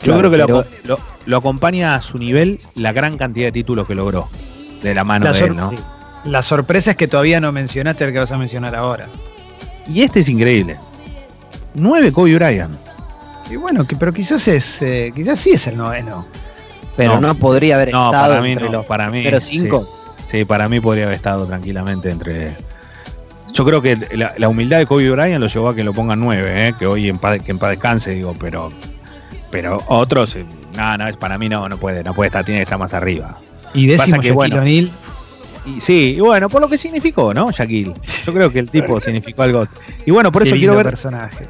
Yo 0.03 0.17
creo 0.17 0.29
que 0.29 0.65
lo, 1.25 1.37
acompaña 1.37 1.95
a 1.95 2.01
su 2.01 2.17
nivel 2.17 2.59
la 2.75 2.91
gran 2.91 3.17
cantidad 3.17 3.47
de 3.47 3.51
títulos 3.53 3.87
que 3.87 3.95
logró 3.95 4.27
de 4.81 4.93
la 4.93 5.03
mano 5.03 5.31
de 5.31 5.39
él, 5.39 5.55
¿no? 5.55 5.71
La 6.25 6.41
sorpresa 6.41 6.91
es 6.91 6.97
que 6.97 7.07
todavía 7.07 7.39
no 7.39 7.51
mencionaste 7.51 8.05
el 8.05 8.13
que 8.13 8.19
vas 8.19 8.31
a 8.31 8.37
mencionar 8.37 8.75
ahora. 8.75 9.07
Y 9.87 10.01
este 10.03 10.19
es 10.19 10.29
increíble. 10.29 10.77
Nueve 11.73 12.11
Kobe 12.11 12.35
Bryant. 12.35 12.75
Y 13.49 13.55
bueno, 13.55 13.85
que, 13.85 13.95
pero 13.95 14.13
quizás 14.13 14.47
es, 14.47 14.81
eh, 14.81 15.11
quizás 15.13 15.39
sí 15.39 15.51
es 15.51 15.67
el 15.67 15.77
noveno 15.77 16.25
pero 16.95 17.19
no, 17.19 17.35
podría 17.35 17.75
haber 17.75 17.89
estado 17.89 18.11
para 18.11 18.41
mí 18.41 18.51
entre 18.51 18.69
los 18.69 18.85
para 18.85 19.09
mí, 19.09 19.21
pero 19.23 19.41
cinco. 19.41 19.87
Sí, 20.27 20.45
para 20.45 20.67
mí 20.69 20.79
podría 20.79 21.05
haber 21.05 21.15
estado 21.15 21.45
tranquilamente 21.45 22.09
entre. 22.09 22.55
Yo 23.53 23.65
creo 23.65 23.81
que 23.81 23.97
la, 24.15 24.49
humildad 24.49 24.79
de 24.79 24.87
Kobe 24.87 25.11
Bryant 25.11 25.39
lo 25.39 25.47
llevó 25.47 25.69
a 25.69 25.75
que 25.75 25.83
lo 25.83 25.93
pongan 25.93 26.19
nueve, 26.19 26.67
¿eh? 26.67 26.73
que 26.77 26.87
hoy 26.87 27.07
en 27.07 27.19
paz, 27.19 27.39
que 27.43 27.51
en 27.51 27.59
paz 27.59 27.69
descanse, 27.69 28.11
digo, 28.11 28.35
pero 28.39 28.71
pero 29.51 29.83
otros, 29.85 30.35
eh, 30.35 30.45
no, 30.75 30.97
no, 30.97 31.05
para 31.19 31.37
mí 31.37 31.47
no, 31.47 31.69
no 31.69 31.77
puede, 31.77 32.03
no 32.03 32.15
puede 32.15 32.29
estar, 32.29 32.43
tiene 32.43 32.61
que 32.61 32.63
estar 32.63 32.79
más 32.79 32.95
arriba. 32.95 33.35
Y 33.75 33.85
décimo 33.85 34.19
que, 34.19 34.31
bueno, 34.31 34.57
O'Neal. 34.57 34.89
Y, 35.67 35.79
sí, 35.79 36.15
y 36.17 36.19
bueno, 36.19 36.49
por 36.49 36.59
lo 36.59 36.67
que 36.67 36.77
significó, 36.79 37.35
¿no? 37.35 37.51
Shaquille. 37.51 37.93
Yo 38.25 38.33
creo 38.33 38.51
que 38.51 38.57
el 38.57 38.71
tipo 38.71 38.99
significó 38.99 39.43
algo. 39.43 39.65
Y 40.07 40.11
bueno, 40.11 40.31
por 40.31 40.41
eso 40.41 40.55
quiero 40.55 40.75
ver. 40.75 40.87
personaje. 40.87 41.47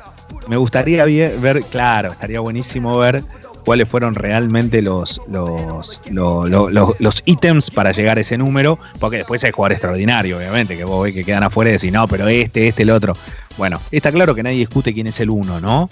Me 0.50 0.58
gustaría 0.58 1.06
ver, 1.06 1.64
claro, 1.72 2.12
estaría 2.12 2.42
buenísimo 2.42 2.98
ver 2.98 3.24
cuáles 3.64 3.88
fueron 3.88 4.16
realmente 4.16 4.82
los, 4.82 5.22
los, 5.28 6.02
los, 6.10 7.24
ítems 7.26 7.72
para 7.72 7.92
llegar 7.92 8.18
a 8.18 8.22
ese 8.22 8.38
número, 8.38 8.78
porque 9.00 9.18
después 9.18 9.44
hay 9.44 9.52
jugador 9.52 9.74
extraordinario, 9.74 10.38
obviamente, 10.38 10.78
que 10.78 10.84
vos 10.84 11.04
ves 11.04 11.14
que 11.14 11.24
quedan 11.24 11.44
afuera 11.44 11.70
y 11.70 11.74
decís, 11.74 11.92
no, 11.92 12.08
pero 12.08 12.28
este, 12.28 12.68
este, 12.68 12.84
el 12.84 12.90
otro. 12.90 13.16
Bueno, 13.58 13.80
está 13.92 14.12
claro 14.12 14.36
que 14.36 14.44
nadie 14.44 14.58
discute 14.58 14.94
quién 14.94 15.08
es 15.08 15.20
el 15.20 15.30
uno, 15.30 15.60
¿no? 15.60 15.90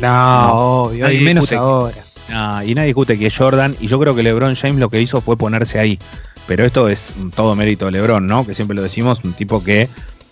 No, 0.00 0.52
obvio, 0.52 1.10
y 1.10 1.20
menos 1.20 1.52
ahora. 1.52 1.94
y 2.64 2.74
nadie 2.74 2.86
discute 2.86 3.18
que 3.18 3.26
es 3.26 3.36
Jordan, 3.36 3.76
y 3.80 3.86
yo 3.86 3.98
creo 3.98 4.14
que 4.14 4.22
LeBron 4.22 4.54
James 4.54 4.80
lo 4.80 4.90
que 4.90 5.00
hizo 5.00 5.20
fue 5.20 5.36
ponerse 5.36 5.78
ahí. 5.78 5.98
Pero 6.46 6.64
esto 6.64 6.88
es 6.88 7.12
todo 7.34 7.54
mérito 7.54 7.86
de 7.86 7.92
LeBron, 7.92 8.26
¿no? 8.26 8.46
Que 8.46 8.54
siempre 8.54 8.74
lo 8.74 8.82
decimos, 8.82 9.22
un 9.22 9.34
tipo 9.34 9.62
que 9.62 9.88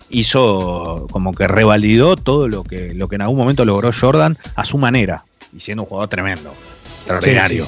hizo 0.08 1.06
como 1.10 1.32
que 1.32 1.46
revalidó 1.46 2.16
todo 2.16 2.48
lo 2.48 2.64
que, 2.64 2.94
lo 2.94 3.08
que 3.08 3.16
en 3.16 3.22
algún 3.22 3.36
momento 3.36 3.64
logró 3.64 3.90
Jordan 3.92 4.36
a 4.54 4.64
su 4.64 4.78
manera 4.78 5.24
y 5.54 5.60
siendo 5.60 5.84
un 5.84 5.88
jugador 5.88 6.08
tremendo. 6.08 6.52
Extraordinario. 7.00 7.66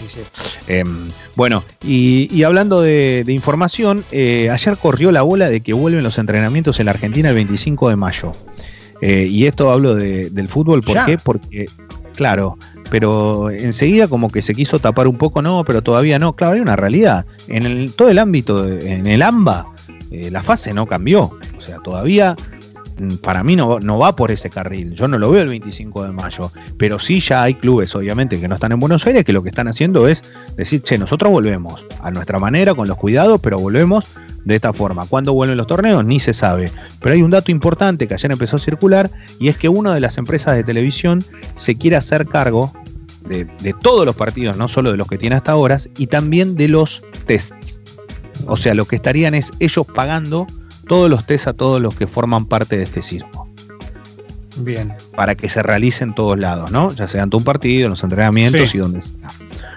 Em, 0.66 1.10
bueno, 1.36 1.62
y, 1.84 2.42
hablando 2.42 2.80
de, 2.80 3.24
información, 3.28 4.04
eh, 4.10 4.50
ayer 4.50 4.76
corrió 4.76 5.12
la 5.12 5.22
bola 5.22 5.48
de 5.48 5.60
que 5.60 5.72
vuelven 5.72 6.02
los 6.02 6.18
entrenamientos 6.18 6.80
en 6.80 6.86
la 6.86 6.92
Argentina 6.92 7.28
el 7.28 7.36
25 7.36 7.88
de 7.88 7.96
mayo. 7.96 8.32
Eh, 9.00 9.26
y 9.30 9.46
esto 9.46 9.70
hablo 9.70 9.94
del 9.94 10.48
fútbol, 10.48 10.82
¿por 10.82 11.04
qué? 11.04 11.18
Porque, 11.18 11.66
claro, 12.16 12.58
pero 12.90 13.50
enseguida 13.50 14.08
como 14.08 14.28
que 14.28 14.42
se 14.42 14.54
quiso 14.54 14.80
tapar 14.80 15.06
un 15.06 15.16
poco, 15.16 15.40
no, 15.40 15.64
pero 15.64 15.82
todavía 15.82 16.18
no. 16.18 16.32
Claro, 16.32 16.54
hay 16.54 16.60
una 16.60 16.74
realidad. 16.74 17.26
En 17.46 17.64
el, 17.64 17.92
todo 17.92 18.08
el 18.08 18.18
ámbito, 18.18 18.66
en 18.66 19.06
el 19.06 19.22
AMBA, 19.22 19.66
eh, 20.10 20.30
la 20.30 20.42
fase 20.42 20.72
no 20.72 20.86
cambió. 20.86 21.30
O 21.56 21.60
sea, 21.60 21.78
todavía 21.78 22.34
para 23.20 23.42
mí 23.42 23.56
no, 23.56 23.80
no, 23.80 23.98
va 23.98 24.16
por 24.16 24.30
ese 24.30 24.50
carril. 24.50 24.94
Yo 24.94 25.08
no 25.08 25.18
lo 25.18 25.30
veo 25.30 25.42
el 25.42 25.48
25 25.48 26.04
de 26.04 26.12
mayo. 26.12 26.52
Pero 26.76 26.98
sí 26.98 27.20
ya 27.20 27.42
hay 27.42 27.54
clubes, 27.54 27.94
obviamente, 27.94 28.40
que 28.40 28.48
no 28.48 28.54
están 28.54 28.72
en 28.72 28.80
Buenos 28.80 29.06
Aires, 29.06 29.24
que 29.24 29.32
lo 29.32 29.42
que 29.42 29.48
están 29.48 29.68
haciendo 29.68 30.08
es 30.08 30.22
decir, 30.56 30.82
che, 30.82 30.98
nosotros 30.98 31.30
volvemos 31.30 31.84
a 32.02 32.10
nuestra 32.10 32.38
manera, 32.38 32.74
con 32.74 32.88
los 32.88 32.96
cuidados, 32.96 33.40
pero 33.40 33.58
volvemos 33.58 34.16
de 34.44 34.56
esta 34.56 34.72
forma. 34.72 35.06
¿Cuándo 35.06 35.32
vuelven 35.32 35.56
los 35.56 35.66
torneos? 35.66 36.04
Ni 36.04 36.20
se 36.20 36.32
sabe. 36.32 36.70
Pero 37.00 37.14
hay 37.14 37.22
un 37.22 37.30
dato 37.30 37.50
importante 37.50 38.06
que 38.06 38.14
ayer 38.14 38.32
empezó 38.32 38.56
a 38.56 38.60
circular 38.60 39.10
y 39.38 39.48
es 39.48 39.56
que 39.56 39.68
una 39.68 39.94
de 39.94 40.00
las 40.00 40.18
empresas 40.18 40.56
de 40.56 40.64
televisión 40.64 41.22
se 41.54 41.76
quiere 41.76 41.96
hacer 41.96 42.26
cargo 42.26 42.72
de, 43.26 43.44
de 43.44 43.74
todos 43.74 44.06
los 44.06 44.16
partidos, 44.16 44.56
no 44.56 44.68
solo 44.68 44.90
de 44.90 44.96
los 44.96 45.06
que 45.06 45.18
tiene 45.18 45.36
hasta 45.36 45.52
ahora, 45.52 45.78
y 45.98 46.06
también 46.06 46.56
de 46.56 46.68
los 46.68 47.02
tests. 47.26 47.80
O 48.46 48.56
sea, 48.56 48.74
lo 48.74 48.86
que 48.86 48.96
estarían 48.96 49.34
es 49.34 49.52
ellos 49.60 49.86
pagando 49.86 50.46
todos 50.88 51.08
los 51.10 51.24
tests 51.26 51.46
a 51.48 51.52
todos 51.52 51.80
los 51.80 51.94
que 51.94 52.06
forman 52.06 52.46
parte 52.46 52.76
de 52.76 52.82
este 52.84 53.02
circo. 53.02 53.46
Bien. 54.58 54.92
Para 55.14 55.34
que 55.36 55.48
se 55.48 55.62
realicen 55.62 56.14
todos 56.14 56.36
lados, 56.38 56.70
¿no? 56.72 56.90
Ya 56.92 57.06
sea 57.06 57.22
ante 57.22 57.36
un 57.36 57.44
partido, 57.44 57.84
en 57.84 57.90
los 57.90 58.02
entrenamientos 58.02 58.70
Sí. 58.70 58.78
y 58.78 58.80
donde 58.80 59.02
sea. 59.02 59.28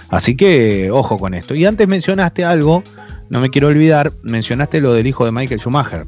Así 0.09 0.35
que 0.35 0.89
ojo 0.91 1.17
con 1.19 1.33
esto. 1.33 1.53
Y 1.53 1.65
antes 1.65 1.87
mencionaste 1.87 2.43
algo, 2.43 2.81
no 3.29 3.39
me 3.39 3.49
quiero 3.49 3.67
olvidar, 3.67 4.11
mencionaste 4.23 4.81
lo 4.81 4.93
del 4.93 5.05
hijo 5.07 5.23
de 5.25 5.31
Michael 5.31 5.59
Schumacher. 5.61 6.05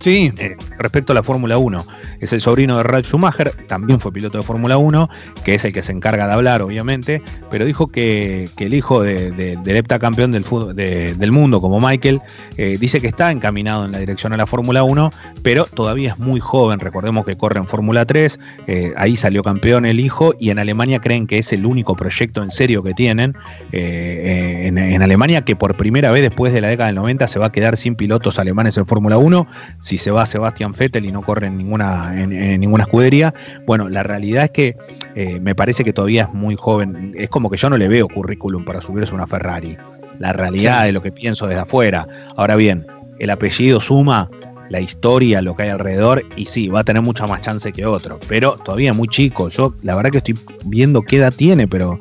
Sí, 0.00 0.32
Eh, 0.36 0.56
respecto 0.78 1.12
a 1.12 1.14
la 1.14 1.22
Fórmula 1.22 1.58
1. 1.58 1.84
Es 2.20 2.32
el 2.32 2.40
sobrino 2.40 2.76
de 2.76 2.82
Ralf 2.82 3.06
Schumacher, 3.06 3.50
también 3.66 4.00
fue 4.00 4.12
piloto 4.12 4.38
de 4.38 4.44
Fórmula 4.44 4.76
1, 4.78 5.08
que 5.44 5.54
es 5.54 5.64
el 5.64 5.72
que 5.72 5.82
se 5.82 5.92
encarga 5.92 6.26
de 6.26 6.32
hablar, 6.34 6.62
obviamente, 6.62 7.22
pero 7.50 7.64
dijo 7.64 7.86
que, 7.88 8.48
el 8.58 8.74
hijo 8.74 9.02
de- 9.02 9.30
de- 9.32 9.56
del 9.58 9.76
heptacampeón 9.76 10.32
del, 10.32 11.32
mundo, 11.32 11.60
como 11.60 11.80
Michael, 11.80 12.20
eh, 12.56 12.76
dice 12.80 13.00
que 13.00 13.06
está 13.08 13.30
encaminado 13.30 13.84
en 13.84 13.92
la 13.92 13.98
dirección 13.98 14.32
a 14.32 14.36
la 14.36 14.46
Fórmula 14.46 14.82
1, 14.82 15.10
pero 15.42 15.66
todavía 15.66 16.10
es 16.12 16.18
muy 16.18 16.40
joven. 16.40 16.80
Recordemos 16.80 17.24
que 17.26 17.36
corre 17.36 17.58
en 17.60 17.66
Fórmula 17.66 18.04
3, 18.06 18.38
eh, 18.66 18.92
ahí 18.96 19.16
salió 19.16 19.42
campeón 19.42 19.84
el 19.86 20.00
hijo, 20.00 20.34
y 20.40 20.50
en 20.50 20.58
Alemania 20.58 21.00
creen 21.00 21.26
que 21.26 21.38
es 21.38 21.52
el 21.52 21.66
único 21.66 21.94
proyecto 21.94 22.42
en 22.42 22.50
serio 22.50 22.82
que 22.82 22.94
tienen. 22.94 23.34
eh, 23.72 24.66
en, 24.66 24.78
en 24.78 25.02
Alemania, 25.02 25.42
que 25.42 25.56
por 25.56 25.76
primera 25.76 26.10
vez 26.10 26.22
después 26.22 26.52
de 26.52 26.60
la 26.60 26.68
década 26.68 26.86
del 26.86 26.96
90 26.96 27.26
se 27.28 27.38
va 27.38 27.46
a 27.46 27.52
quedar 27.52 27.76
sin 27.76 27.96
pilotos 27.96 28.38
alemanes 28.38 28.76
en 28.78 28.86
Fórmula 28.86 29.18
1 29.18 29.46
si 29.80 29.98
se 29.98 30.10
va 30.10 30.22
Sebastian 30.64 30.72
Vettel 30.72 31.06
y 31.06 31.12
no 31.12 31.22
corre 31.22 31.48
en 31.48 31.58
ninguna, 31.58 32.20
en, 32.20 32.32
en 32.32 32.60
ninguna 32.60 32.84
escudería. 32.84 33.34
Bueno, 33.66 33.88
la 33.88 34.02
realidad 34.02 34.44
es 34.44 34.50
que 34.50 34.76
eh, 35.14 35.40
me 35.40 35.54
parece 35.54 35.84
que 35.84 35.92
todavía 35.92 36.22
es 36.22 36.34
muy 36.34 36.56
joven. 36.56 37.14
Es 37.16 37.28
como 37.28 37.50
que 37.50 37.56
yo 37.56 37.70
no 37.70 37.76
le 37.76 37.88
veo 37.88 38.08
currículum 38.08 38.64
para 38.64 38.80
subirse 38.80 39.12
a 39.12 39.14
una 39.14 39.26
Ferrari. 39.26 39.76
La 40.18 40.32
realidad 40.32 40.84
de 40.84 40.92
lo 40.92 41.02
que 41.02 41.12
pienso 41.12 41.46
desde 41.46 41.60
afuera. 41.60 42.06
Ahora 42.36 42.56
bien, 42.56 42.86
el 43.18 43.30
apellido 43.30 43.80
suma, 43.80 44.30
la 44.70 44.80
historia, 44.80 45.42
lo 45.42 45.56
que 45.56 45.64
hay 45.64 45.68
alrededor, 45.70 46.24
y 46.36 46.46
sí, 46.46 46.68
va 46.68 46.80
a 46.80 46.84
tener 46.84 47.02
mucha 47.02 47.26
más 47.26 47.40
chance 47.40 47.72
que 47.72 47.84
otro. 47.84 48.18
Pero 48.28 48.52
todavía 48.52 48.92
muy 48.92 49.08
chico. 49.08 49.48
Yo 49.48 49.74
la 49.82 49.94
verdad 49.94 50.10
que 50.10 50.18
estoy 50.18 50.34
viendo 50.64 51.02
qué 51.02 51.16
edad 51.16 51.34
tiene, 51.36 51.66
pero 51.68 51.98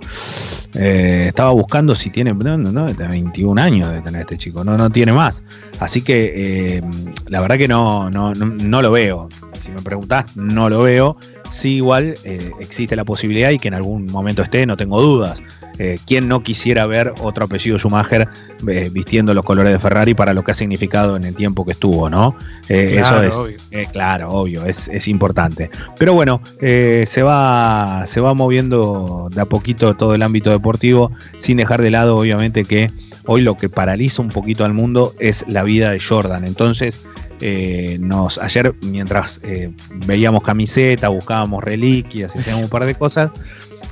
eh, 0.75 1.25
estaba 1.27 1.51
buscando 1.51 1.95
si 1.95 2.09
tiene, 2.09 2.33
no, 2.33 2.57
no, 2.57 2.71
no, 2.71 2.85
de 2.91 3.07
21 3.07 3.61
años 3.61 3.91
de 3.91 4.01
tener 4.01 4.21
este 4.21 4.37
chico, 4.37 4.63
no, 4.63 4.77
no 4.77 4.89
tiene 4.89 5.13
más. 5.13 5.43
Así 5.79 6.01
que 6.01 6.77
eh, 6.77 6.81
la 7.27 7.41
verdad 7.41 7.57
que 7.57 7.67
no, 7.67 8.09
no, 8.09 8.33
no, 8.33 8.45
no 8.45 8.81
lo 8.81 8.91
veo. 8.91 9.29
Si 9.59 9.71
me 9.71 9.81
preguntás, 9.81 10.35
no 10.35 10.69
lo 10.69 10.81
veo. 10.83 11.17
Sí, 11.51 11.75
igual 11.75 12.15
eh, 12.23 12.51
existe 12.59 12.95
la 12.95 13.05
posibilidad 13.05 13.51
y 13.51 13.59
que 13.59 13.67
en 13.67 13.75
algún 13.75 14.07
momento 14.07 14.41
esté, 14.41 14.65
no 14.65 14.75
tengo 14.75 15.01
dudas. 15.01 15.39
Eh, 15.79 15.97
¿Quién 16.05 16.27
no 16.27 16.43
quisiera 16.43 16.85
ver 16.85 17.13
otro 17.21 17.45
apellido 17.45 17.77
Schumacher 17.79 18.27
eh, 18.67 18.89
vistiendo 18.91 19.33
los 19.33 19.43
colores 19.43 19.71
de 19.73 19.79
Ferrari 19.79 20.13
para 20.13 20.33
lo 20.33 20.43
que 20.43 20.51
ha 20.51 20.55
significado 20.55 21.15
en 21.15 21.23
el 21.23 21.35
tiempo 21.35 21.65
que 21.65 21.71
estuvo, 21.71 22.09
¿no? 22.09 22.35
Eh, 22.69 22.97
Claro, 22.99 23.23
eso 23.23 23.47
es, 23.47 23.67
eh, 23.71 23.87
claro, 23.91 24.29
obvio, 24.29 24.65
es, 24.65 24.87
es 24.87 25.07
importante. 25.07 25.69
Pero 25.97 26.13
bueno, 26.13 26.41
se, 26.59 27.23
va, 27.23 28.03
se 28.05 28.21
va 28.21 28.33
moviendo 28.33 29.29
de 29.33 29.41
a 29.41 29.45
poquito 29.45 29.95
todo 29.95 30.15
el 30.15 30.21
ámbito 30.21 30.51
deportivo, 30.51 31.11
sin 31.39 31.57
dejar 31.57 31.81
de 31.81 31.89
lado, 31.89 32.15
obviamente, 32.15 32.63
que 32.63 32.89
hoy 33.25 33.41
lo 33.41 33.55
que 33.57 33.69
paraliza 33.69 34.21
un 34.21 34.29
poquito 34.29 34.65
al 34.65 34.73
mundo 34.73 35.13
es 35.19 35.45
la 35.47 35.63
vida 35.63 35.91
de 35.91 35.99
Jordan. 35.99 36.45
Entonces, 36.45 37.05
eh, 37.41 37.97
nos 37.99 38.37
ayer, 38.37 38.73
mientras 38.83 39.41
eh, 39.43 39.71
veíamos 40.05 40.43
camiseta, 40.43 41.09
buscábamos 41.09 41.63
reliquias, 41.63 42.35
hacíamos 42.35 42.63
un 42.63 42.69
par 42.69 42.85
de 42.85 42.95
cosas, 42.95 43.31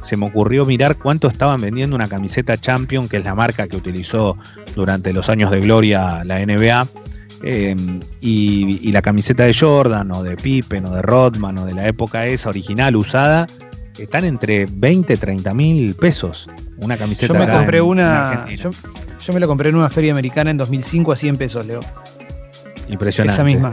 se 0.01 0.17
me 0.17 0.25
ocurrió 0.25 0.65
mirar 0.65 0.97
cuánto 0.97 1.27
estaban 1.27 1.61
vendiendo 1.61 1.95
una 1.95 2.07
camiseta 2.07 2.57
Champion, 2.57 3.07
que 3.07 3.17
es 3.17 3.23
la 3.23 3.35
marca 3.35 3.67
que 3.67 3.77
utilizó 3.77 4.37
durante 4.75 5.13
los 5.13 5.29
años 5.29 5.51
de 5.51 5.59
gloria 5.61 6.23
la 6.23 6.39
NBA. 6.45 6.87
eh, 7.43 7.75
y, 8.19 8.87
y 8.87 8.91
la 8.91 9.01
camiseta 9.01 9.43
de 9.43 9.53
Jordan 9.53 10.11
o 10.11 10.21
de 10.23 10.35
Pippen 10.35 10.85
o 10.85 10.91
de 10.91 11.01
Rodman 11.01 11.57
o 11.57 11.65
de 11.65 11.73
la 11.73 11.87
época 11.87 12.27
esa 12.27 12.49
original 12.49 12.95
usada 12.95 13.47
están 13.97 14.25
entre 14.25 14.65
20 14.71 15.17
30 15.17 15.53
mil 15.55 15.95
pesos 15.95 16.47
una 16.81 16.97
camiseta 16.97 17.33
yo 17.33 17.39
me 17.39 17.51
compré 17.51 17.77
en- 17.79 17.83
en 17.83 17.89
una. 17.89 18.47
Yo, 18.55 18.69
yo 19.25 19.33
me 19.33 19.39
la 19.39 19.47
compré 19.47 19.69
en 19.69 19.75
una 19.75 19.89
feria 19.89 20.11
americana 20.11 20.51
en 20.51 20.57
2005 20.57 21.11
a 21.11 21.15
100 21.15 21.37
pesos, 21.37 21.65
Leo. 21.65 21.79
impresionante 22.89 23.33
Esa 23.35 23.43
misma. 23.43 23.71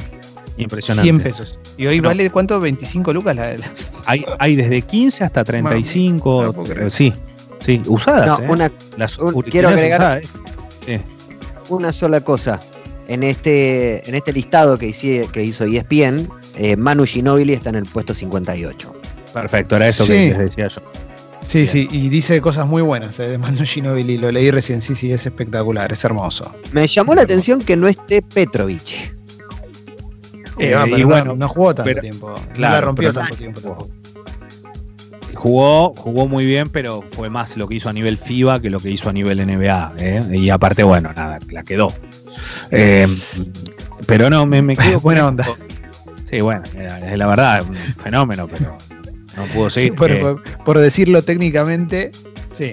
impresionante 0.56 1.02
100 1.04 1.20
pesos. 1.20 1.58
Y 1.76 1.86
hoy 1.86 2.00
No. 2.00 2.08
vale, 2.08 2.28
¿cuánto? 2.30 2.60
25 2.60 3.12
lucas 3.12 3.36
la, 3.36 3.52
la- 3.56 3.66
hay, 4.08 4.24
hay 4.38 4.56
desde 4.56 4.82
15 4.82 5.24
hasta 5.24 5.44
35 5.44 6.54
no 6.80 6.90
sí 6.90 7.12
sí 7.60 7.80
usadas 7.86 8.26
No, 8.40 8.44
¿eh? 8.44 8.48
una, 8.50 8.72
Las 8.96 9.18
un- 9.18 9.34
originales 9.34 9.50
quiero 9.52 9.68
agregar- 9.68 10.20
usadas, 10.22 10.24
¿eh? 10.86 11.00
una 11.68 11.92
sola 11.92 12.20
cosa. 12.22 12.58
En 13.08 13.22
este, 13.22 14.06
en 14.08 14.14
este 14.14 14.32
listado 14.34 14.76
que, 14.76 14.88
hice- 14.88 15.28
que 15.32 15.42
hizo 15.42 15.64
ESPN, 15.64 16.28
eh, 16.56 16.76
Manu 16.76 17.04
Ginóbili 17.06 17.54
está 17.54 17.70
en 17.70 17.76
el 17.76 17.84
puesto 17.86 18.14
58. 18.14 18.94
perfecto 19.32 19.76
era 19.76 19.88
eso 19.88 20.04
Sí. 20.04 20.12
que 20.12 20.28
les 20.30 20.38
decía 20.38 20.68
yo 20.68 20.80
Sí, 21.40 21.58
Bien. 21.60 21.68
sí, 21.70 21.88
y 21.90 22.08
dice 22.10 22.40
cosas 22.42 22.66
muy 22.66 22.82
buenas 22.82 23.18
eh, 23.20 23.28
de 23.28 23.38
Manu 23.38 23.64
Ginóbili, 23.64 24.18
lo 24.18 24.30
leí 24.30 24.50
recién, 24.50 24.82
sí, 24.82 24.94
sí, 24.94 25.10
es 25.12 25.24
espectacular, 25.24 25.90
es 25.92 26.04
hermoso. 26.04 26.52
Me 26.72 26.86
llamó 26.86 27.14
la 27.14 27.22
atención 27.22 27.60
que 27.60 27.76
no 27.76 27.88
esté 27.88 28.20
Petrovic. 28.22 29.14
Eh, 30.58 30.70
Eh, 30.70 30.74
ah, 30.74 30.82
pero 30.84 30.98
y 30.98 31.00
no- 31.02 31.06
bueno, 31.08 31.36
no, 31.36 31.48
jugó 31.48 31.74
tanto 31.74 31.88
pero- 31.90 32.00
tiempo, 32.00 32.30
no 32.30 32.52
claro, 32.54 32.74
la 32.74 32.80
rompió 32.80 33.12
tanto 33.12 33.36
tiempo 33.36 33.60
tampoco. 33.60 33.88
jugó 35.34 35.92
jugó 35.94 36.26
muy 36.26 36.44
bien 36.46 36.68
pero 36.68 37.02
fue 37.12 37.30
más 37.30 37.56
lo 37.56 37.68
que 37.68 37.76
hizo 37.76 37.88
a 37.88 37.92
nivel 37.92 38.18
FIBA 38.18 38.60
que 38.60 38.70
lo 38.70 38.80
que 38.80 38.90
hizo 38.90 39.08
a 39.08 39.12
nivel 39.12 39.38
NBA 39.40 39.92
¿eh? 39.98 40.20
y 40.32 40.50
aparte 40.50 40.82
bueno 40.82 41.12
nada 41.14 41.38
la 41.50 41.62
quedó 41.62 41.92
Eh, 42.70 43.06
pero 44.06 44.30
no 44.30 44.46
me, 44.46 44.62
me 44.62 44.76
quedo 44.76 44.98
Buena 45.02 45.28
onda. 45.28 45.46
sí 46.30 46.40
bueno 46.40 46.62
eh, 46.74 46.88
es 47.12 47.18
la 47.18 47.26
verdad 47.28 47.62
un 47.68 47.76
fenómeno 47.76 48.48
pero 48.48 48.76
no 49.36 49.44
pudo 49.54 49.70
seguir 49.70 49.94
Por, 49.94 50.10
Eh, 50.10 50.20
por- 50.20 50.42
por 50.64 50.78
decirlo 50.78 51.22
técnicamente, 51.22 52.10
sí, 52.52 52.72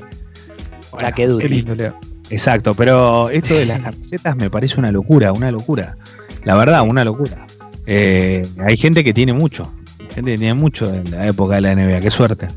bueno, 0.91 1.07
Ya 1.07 1.13
quedó. 1.13 1.37
qué 1.37 1.47
lindo, 1.47 1.75
Leo. 1.75 1.95
Exacto, 2.31 2.73
pero 2.73 3.29
esto 3.29 3.53
de 3.53 3.67
las 3.67 3.81
camisetas 3.81 4.35
me 4.35 4.49
parece 4.49 4.79
una 4.79 4.91
locura, 4.91 5.31
una 5.31 5.51
locura. 5.51 5.95
La 6.43 6.55
verdad, 6.57 6.81
una 6.81 7.05
locura. 7.05 7.44
Eh, 7.85 8.41
hay 8.65 8.77
gente 8.77 9.03
que 9.03 9.13
tiene 9.13 9.33
mucho, 9.33 9.71
gente 10.13 10.31
que 10.31 10.37
tiene 10.37 10.53
mucho 10.53 10.91
en 10.93 11.11
la 11.11 11.27
época 11.27 11.55
de 11.55 11.61
la 11.61 11.75
NBA, 11.75 11.99
qué 12.01 12.11
suerte. 12.11 12.47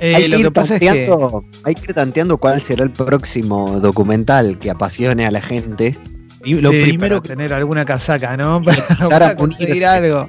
Eh, 0.00 0.14
hay, 0.16 0.28
lo 0.28 0.36
que 0.36 0.42
que 0.42 0.48
ir 0.48 0.52
pasa 0.52 0.74
es 0.74 0.80
que 0.80 0.86
tanteando, 0.86 1.44
hay 1.62 1.74
que 1.74 1.82
ir 1.88 1.94
tanteando 1.94 2.38
cuál 2.38 2.60
será 2.60 2.82
el 2.84 2.90
próximo 2.90 3.78
documental 3.80 4.58
que 4.58 4.70
apasione 4.70 5.26
a 5.26 5.30
la 5.30 5.40
gente. 5.40 5.96
Y 6.44 6.54
lo 6.60 6.72
sí, 6.72 6.82
primero 6.82 7.22
que, 7.22 7.28
tener 7.28 7.52
alguna 7.54 7.84
casaca, 7.84 8.36
¿no? 8.36 8.62
Para, 8.64 9.08
para 9.08 9.36
conseguir 9.36 9.86
algo. 9.86 10.28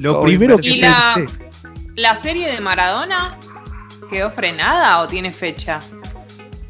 lo 0.00 0.22
primero 0.22 0.58
que 0.58 0.68
¿Y 0.68 0.76
la- 0.80 1.24
¿La 1.94 2.16
serie 2.16 2.50
de 2.52 2.60
Maradona 2.60 3.36
quedó 4.10 4.30
frenada 4.30 5.00
o 5.00 5.08
tiene 5.08 5.32
fecha? 5.32 5.80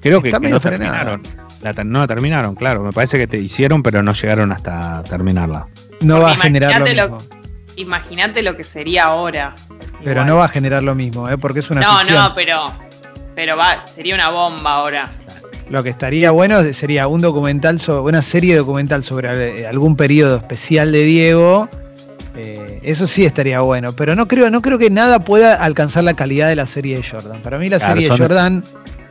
creo 0.00 0.22
que, 0.22 0.28
Está 0.28 0.38
que 0.38 0.44
medio 0.44 0.54
no 0.56 0.60
frenada. 0.60 1.04
terminaron. 1.04 1.22
La 1.60 1.84
no 1.84 1.98
la 2.00 2.06
terminaron, 2.06 2.54
claro. 2.54 2.82
Me 2.82 2.92
parece 2.92 3.18
que 3.18 3.26
te 3.26 3.36
hicieron, 3.36 3.82
pero 3.82 4.02
no 4.02 4.12
llegaron 4.12 4.52
hasta 4.52 5.02
terminarla. 5.04 5.66
No 6.00 6.21
va 6.21 6.33
a 6.33 6.37
generar 6.37 6.71
lo 6.81 6.87
imagínate 6.87 7.02
mismo. 7.02 7.19
lo- 7.35 7.38
Imagínate 7.76 8.43
lo 8.43 8.57
que 8.57 8.64
sería 8.64 9.05
ahora. 9.05 9.55
Pero 10.00 10.11
Igual. 10.12 10.26
no 10.26 10.37
va 10.37 10.45
a 10.47 10.49
generar 10.49 10.83
lo 10.83 10.95
mismo, 10.95 11.28
¿eh? 11.28 11.38
porque 11.38 11.61
es 11.61 11.71
una 11.71 11.81
No, 11.81 11.99
ficción. 11.99 12.19
no, 12.23 12.35
pero. 12.35 12.73
Pero 13.37 13.57
va, 13.57 13.85
sería 13.87 14.14
una 14.17 14.31
bomba 14.31 14.73
ahora. 14.75 15.09
Lo 15.71 15.83
que 15.83 15.90
estaría 15.90 16.31
bueno 16.33 16.62
sería 16.73 17.07
un 17.07 17.21
documental 17.21 17.78
sobre 17.78 18.00
una 18.09 18.23
serie 18.23 18.57
documental 18.57 19.05
sobre 19.05 19.61
eh, 19.61 19.67
algún 19.67 19.95
periodo 19.97 20.37
especial 20.38 20.90
de 20.93 21.05
Diego. 21.05 21.69
Eh, 22.37 22.81
eso 22.83 23.07
sí 23.07 23.25
estaría 23.25 23.61
bueno, 23.61 23.93
pero 23.93 24.14
no 24.17 24.26
creo, 24.26 24.49
no 24.50 24.62
creo 24.62 24.78
que 24.78 24.90
nada 24.90 25.21
pueda 25.25 25.55
alcanzar 25.55 26.05
la 26.05 26.14
calidad 26.14 26.49
de 26.49 26.57
la 26.57 26.67
serie 26.67 26.97
de 26.97 27.02
Jordan. 27.09 27.43
Para 27.43 27.59
mí 27.59 27.69
la 27.69 27.78
Claro, 27.78 27.95
serie 27.95 28.09
de 28.11 28.17
Jordan 28.17 28.64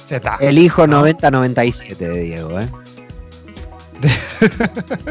ya 0.09 0.15
está. 0.17 0.37
El 0.41 0.57
hijo 0.57 0.87
90-97 0.87 1.95
de 1.97 2.19
Diego. 2.21 2.59
¿eh? 2.59 2.67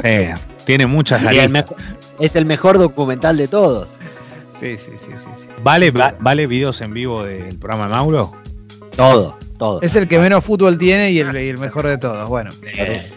Eh, 0.05 0.35
tiene 0.67 0.87
muchas 0.87 1.23
mejor- 1.51 1.77
es 2.21 2.37
el 2.37 2.45
mejor 2.47 2.79
documental 2.79 3.37
de 3.39 3.49
todos. 3.49 3.91
Sí, 4.51 4.77
sí, 4.77 4.93
sí, 4.97 5.13
sí, 5.17 5.29
sí. 5.37 5.49
¿Vale, 5.63 5.91
va- 5.91 6.15
¿Vale 6.21 6.47
videos 6.47 6.81
en 6.81 6.93
vivo 6.95 7.25
del 7.25 7.59
programa 7.59 7.85
de 7.89 7.91
Mauro? 7.95 8.33
Todo, 8.97 9.37
todo. 9.59 9.81
Es 9.83 9.95
el 9.97 10.09
que 10.09 10.19
menos 10.19 10.43
fútbol 10.45 10.79
tiene 10.79 11.11
y 11.11 11.19
el, 11.21 11.37
y 11.37 11.49
el 11.49 11.59
mejor 11.59 11.87
de 11.87 11.99
todos. 11.99 12.29
Bueno. 12.29 12.51
Eh, 12.63 13.11